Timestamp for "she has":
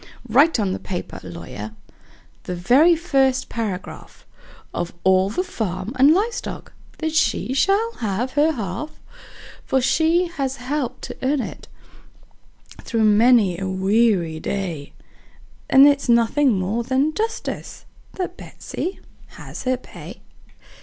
9.79-10.55